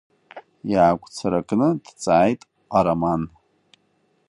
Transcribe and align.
Иаагәцаракны 0.71 1.69
дҵааит 1.83 2.41
Ҟараман. 2.71 3.21